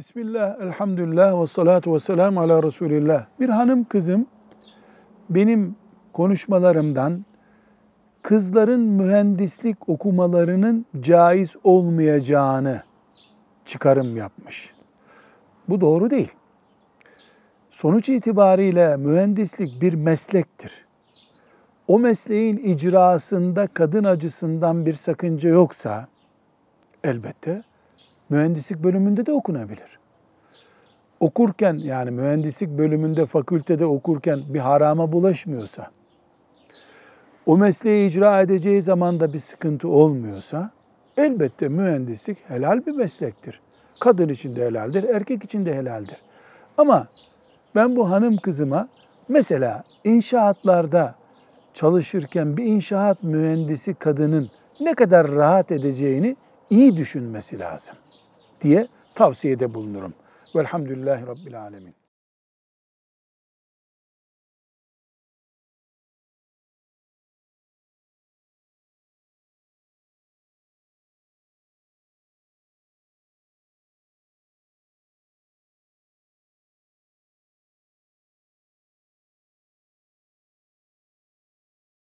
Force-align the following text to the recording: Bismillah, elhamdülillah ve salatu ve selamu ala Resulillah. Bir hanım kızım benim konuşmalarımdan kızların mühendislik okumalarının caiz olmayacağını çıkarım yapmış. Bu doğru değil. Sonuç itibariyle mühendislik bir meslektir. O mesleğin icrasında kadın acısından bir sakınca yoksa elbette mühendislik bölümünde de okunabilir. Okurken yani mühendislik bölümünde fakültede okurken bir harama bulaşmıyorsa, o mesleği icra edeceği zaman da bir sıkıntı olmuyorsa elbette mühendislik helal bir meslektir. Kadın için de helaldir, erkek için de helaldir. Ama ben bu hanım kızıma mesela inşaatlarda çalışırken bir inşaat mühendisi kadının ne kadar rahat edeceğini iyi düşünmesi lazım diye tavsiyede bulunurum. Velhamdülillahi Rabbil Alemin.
Bismillah, 0.00 0.60
elhamdülillah 0.60 1.40
ve 1.42 1.46
salatu 1.46 1.94
ve 1.94 2.00
selamu 2.00 2.40
ala 2.40 2.62
Resulillah. 2.62 3.26
Bir 3.40 3.48
hanım 3.48 3.84
kızım 3.84 4.26
benim 5.30 5.76
konuşmalarımdan 6.12 7.24
kızların 8.22 8.80
mühendislik 8.80 9.88
okumalarının 9.88 10.86
caiz 11.00 11.56
olmayacağını 11.64 12.82
çıkarım 13.64 14.16
yapmış. 14.16 14.74
Bu 15.68 15.80
doğru 15.80 16.10
değil. 16.10 16.32
Sonuç 17.70 18.08
itibariyle 18.08 18.96
mühendislik 18.96 19.82
bir 19.82 19.94
meslektir. 19.94 20.86
O 21.88 21.98
mesleğin 21.98 22.56
icrasında 22.56 23.66
kadın 23.66 24.04
acısından 24.04 24.86
bir 24.86 24.94
sakınca 24.94 25.48
yoksa 25.48 26.08
elbette 27.04 27.62
mühendislik 28.30 28.82
bölümünde 28.82 29.26
de 29.26 29.32
okunabilir. 29.32 29.98
Okurken 31.20 31.74
yani 31.74 32.10
mühendislik 32.10 32.78
bölümünde 32.78 33.26
fakültede 33.26 33.86
okurken 33.86 34.40
bir 34.48 34.58
harama 34.58 35.12
bulaşmıyorsa, 35.12 35.90
o 37.46 37.56
mesleği 37.56 38.08
icra 38.08 38.40
edeceği 38.40 38.82
zaman 38.82 39.20
da 39.20 39.32
bir 39.32 39.38
sıkıntı 39.38 39.88
olmuyorsa 39.88 40.70
elbette 41.16 41.68
mühendislik 41.68 42.38
helal 42.50 42.86
bir 42.86 42.92
meslektir. 42.92 43.60
Kadın 44.00 44.28
için 44.28 44.56
de 44.56 44.66
helaldir, 44.66 45.04
erkek 45.04 45.44
için 45.44 45.66
de 45.66 45.74
helaldir. 45.74 46.16
Ama 46.78 47.06
ben 47.74 47.96
bu 47.96 48.10
hanım 48.10 48.36
kızıma 48.36 48.88
mesela 49.28 49.84
inşaatlarda 50.04 51.14
çalışırken 51.74 52.56
bir 52.56 52.64
inşaat 52.64 53.22
mühendisi 53.22 53.94
kadının 53.94 54.50
ne 54.80 54.94
kadar 54.94 55.30
rahat 55.30 55.72
edeceğini 55.72 56.36
iyi 56.70 56.96
düşünmesi 56.96 57.58
lazım 57.58 57.94
diye 58.60 58.88
tavsiyede 59.14 59.74
bulunurum. 59.74 60.14
Velhamdülillahi 60.56 61.26
Rabbil 61.26 61.60
Alemin. 61.60 61.94